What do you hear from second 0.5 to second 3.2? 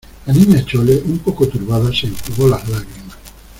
Chole, un poco turbada, se enjugó las lágrimas.